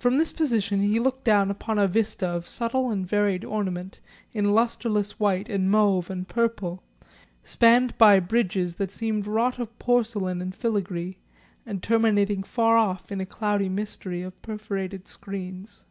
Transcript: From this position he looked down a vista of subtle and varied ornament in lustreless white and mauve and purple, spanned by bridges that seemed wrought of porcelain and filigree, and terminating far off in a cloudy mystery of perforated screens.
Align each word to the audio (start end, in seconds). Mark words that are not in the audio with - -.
From 0.00 0.16
this 0.16 0.32
position 0.32 0.80
he 0.80 0.98
looked 0.98 1.22
down 1.22 1.48
a 1.68 1.86
vista 1.86 2.26
of 2.26 2.48
subtle 2.48 2.90
and 2.90 3.06
varied 3.06 3.44
ornament 3.44 4.00
in 4.32 4.46
lustreless 4.46 5.20
white 5.20 5.48
and 5.48 5.70
mauve 5.70 6.10
and 6.10 6.26
purple, 6.26 6.82
spanned 7.44 7.96
by 7.96 8.18
bridges 8.18 8.74
that 8.82 8.90
seemed 8.90 9.28
wrought 9.28 9.60
of 9.60 9.78
porcelain 9.78 10.42
and 10.42 10.56
filigree, 10.56 11.18
and 11.64 11.84
terminating 11.84 12.42
far 12.42 12.76
off 12.76 13.12
in 13.12 13.20
a 13.20 13.26
cloudy 13.26 13.68
mystery 13.68 14.22
of 14.22 14.42
perforated 14.42 15.06
screens. 15.06 15.84